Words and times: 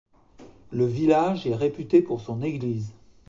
Le 0.71 0.85
village 0.87 1.45
est 1.45 1.53
réputé 1.53 2.01
pour 2.01 2.21
son 2.21 2.41
église. 2.41 2.91